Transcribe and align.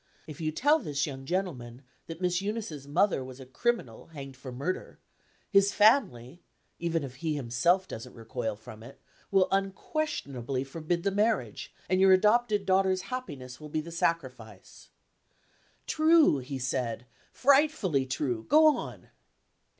If 0.25 0.41
you 0.41 0.51
tell 0.51 0.79
this 0.79 1.05
young 1.05 1.25
gentleman 1.27 1.83
that 2.07 2.19
Miss 2.19 2.41
Eunice's 2.41 2.87
mother 2.87 3.23
was 3.23 3.39
a 3.39 3.45
criminal 3.45 4.07
hanged 4.07 4.35
for 4.35 4.51
murder, 4.51 4.97
his 5.51 5.73
family 5.75 6.41
even 6.79 7.03
if 7.03 7.17
he 7.17 7.35
himself 7.35 7.87
doesn't 7.87 8.15
recoil 8.15 8.55
from 8.55 8.81
it 8.81 8.99
will 9.29 9.47
unquestionably 9.51 10.63
forbid 10.63 11.03
the 11.03 11.11
marriage; 11.11 11.71
and 11.87 12.01
your 12.01 12.13
adopted 12.13 12.65
daughter's 12.65 13.01
happiness 13.13 13.61
will 13.61 13.69
be 13.69 13.79
the 13.79 13.91
sacrifice." 13.91 14.89
"True!" 15.85 16.39
he 16.39 16.57
said. 16.57 17.05
"Frightfully 17.31 18.07
true! 18.07 18.45
Go 18.49 18.75
on." 18.75 19.09